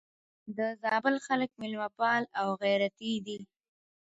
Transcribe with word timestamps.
د 0.57 0.59
زابل 0.81 1.15
خلک 1.27 1.49
مېلمه 1.61 1.89
پال 1.97 2.23
او 2.39 2.47
غيرتي 2.61 3.13
دي. 3.25 3.39